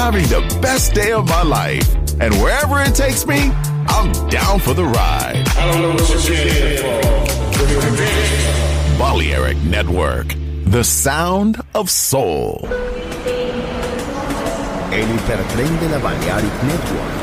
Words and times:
having 0.00 0.26
the 0.28 0.40
best 0.62 0.94
day 0.94 1.12
of 1.12 1.28
my 1.28 1.42
life. 1.42 1.86
And 2.22 2.32
wherever 2.42 2.80
it 2.80 2.94
takes 2.94 3.26
me, 3.26 3.52
I'm 3.86 4.10
down 4.28 4.58
for 4.58 4.72
the 4.72 4.84
ride. 4.84 5.44
I 5.60 5.66
don't 5.70 5.82
know 5.82 5.92
what 5.92 6.08
you're 6.26 6.36
here 6.36 6.78
for. 6.78 7.00
Balearic 8.98 9.58
Network, 9.58 10.28
the 10.64 10.82
sound 10.82 11.60
of 11.74 11.90
soul. 11.90 12.66
El 14.98 15.06
hipertren 15.14 15.72
de 15.80 15.88
la 15.90 15.98
Balearic 15.98 16.56
Network. 16.70 17.14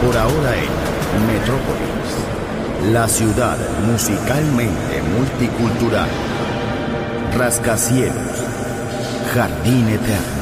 Por 0.00 0.16
ahora 0.16 0.52
en 0.56 1.26
Metrópolis. 1.26 2.08
La 2.92 3.08
ciudad 3.08 3.58
musicalmente 3.90 5.02
multicultural. 5.16 6.10
Rascacielos. 7.36 8.36
Jardín 9.34 9.88
eterno. 9.88 10.41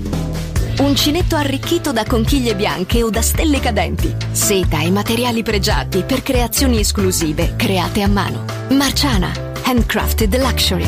Uncinetto 0.81 1.35
arricchito 1.35 1.91
da 1.91 2.03
conchiglie 2.05 2.55
bianche 2.55 3.03
o 3.03 3.11
da 3.11 3.21
stelle 3.21 3.59
cadenti. 3.59 4.15
Seta 4.31 4.81
e 4.81 4.89
materiali 4.89 5.43
pregiati 5.43 6.01
per 6.01 6.23
creazioni 6.23 6.79
esclusive 6.79 7.55
create 7.55 8.01
a 8.01 8.07
mano. 8.07 8.45
Marciana, 8.69 9.31
handcrafted 9.63 10.35
luxury. 10.37 10.87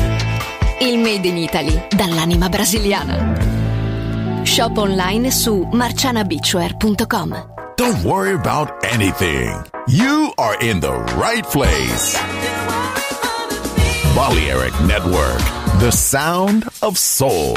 Il 0.80 0.98
made 0.98 1.28
in 1.28 1.36
Italy 1.36 1.86
dall'anima 1.94 2.48
brasiliana. 2.48 4.42
Shop 4.42 4.76
online 4.78 5.30
su 5.30 5.68
marcianabeachwear.com. 5.70 7.52
Don't 7.76 8.02
worry 8.02 8.34
about 8.34 8.70
anything. 8.92 9.64
You 9.86 10.32
are 10.38 10.56
in 10.60 10.80
the 10.80 10.92
right 11.16 11.46
place. 11.48 12.18
Balearic 14.12 14.74
Network, 14.80 15.40
the 15.78 15.92
sound 15.92 16.66
of 16.82 16.96
soul. 16.98 17.56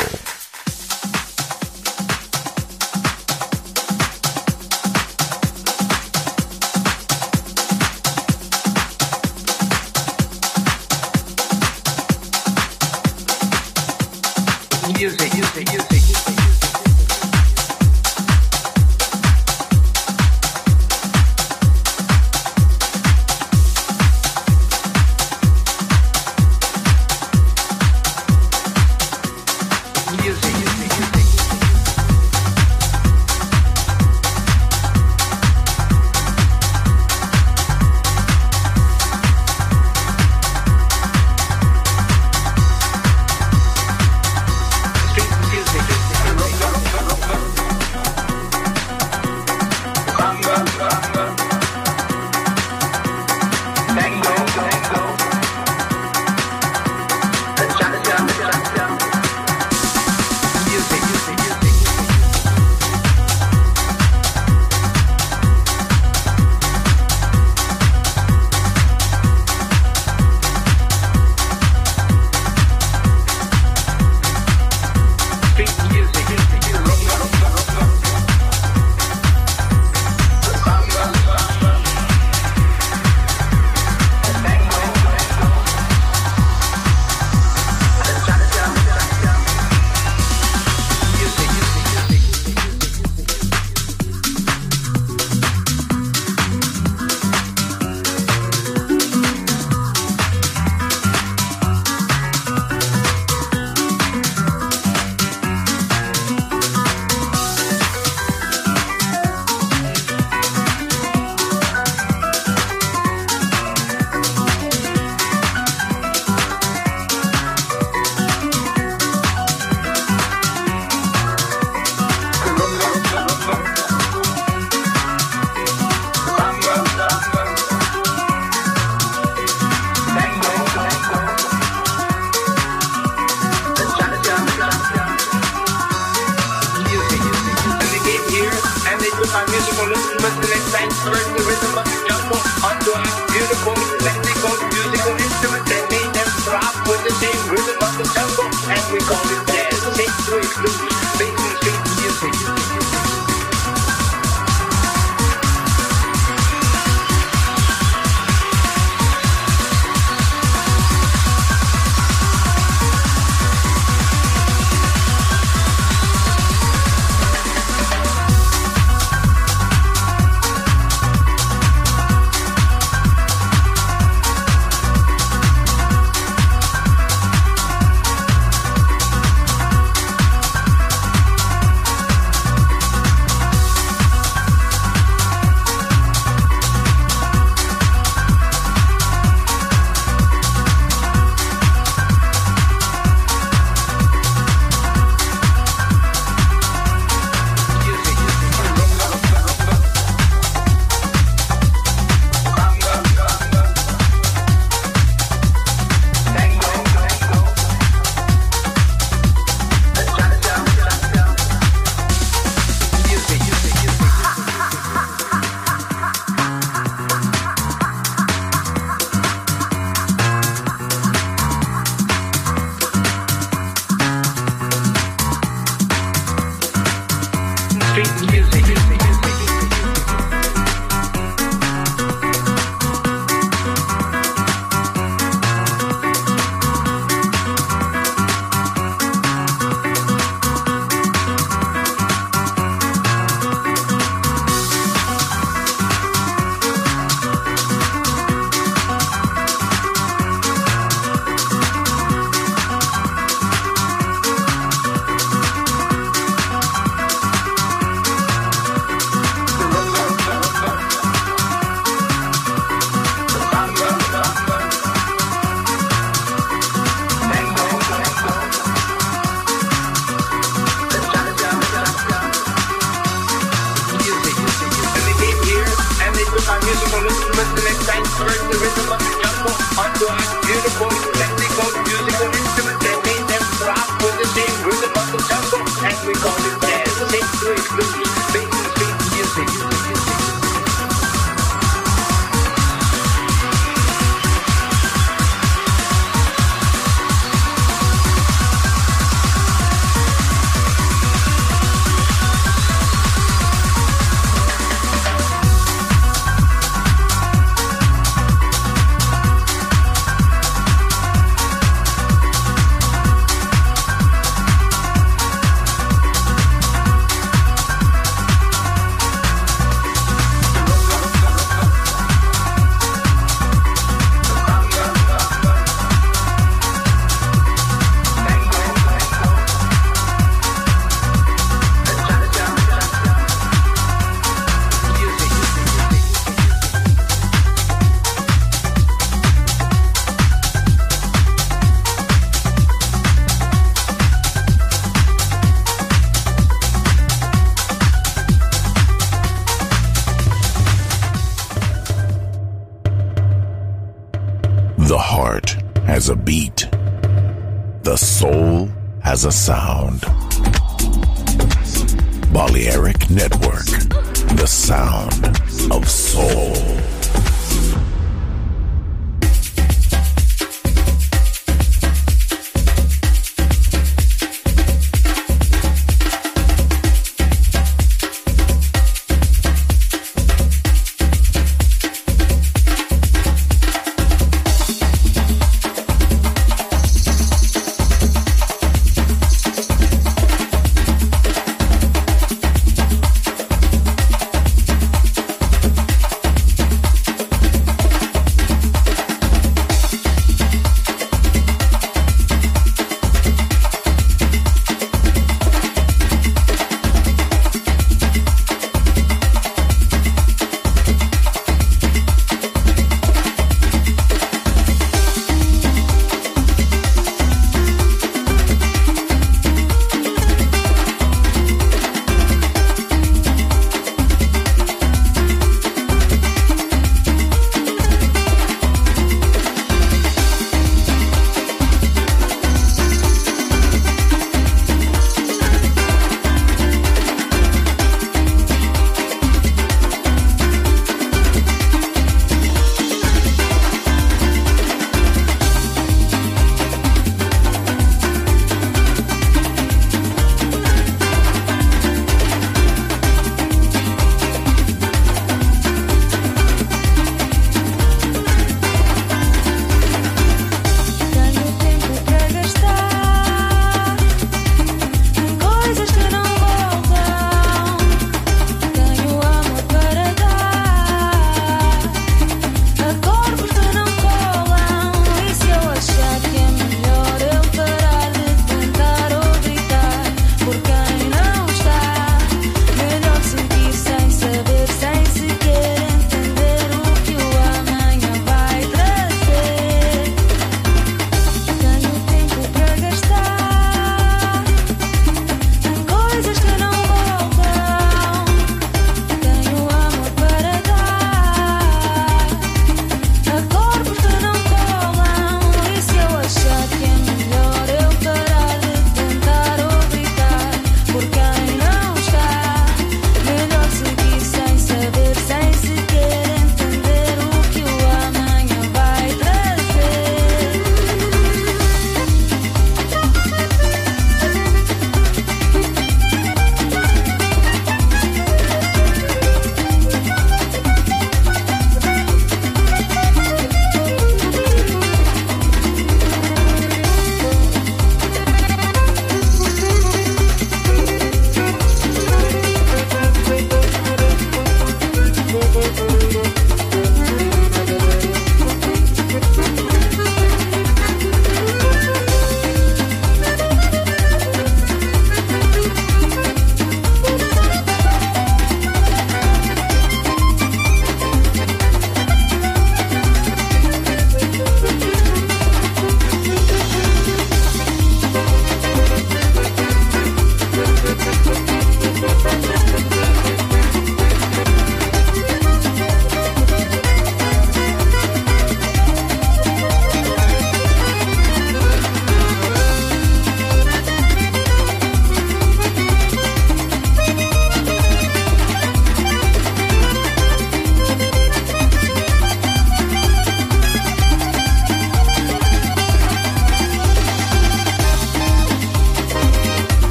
casa. 359.27 359.56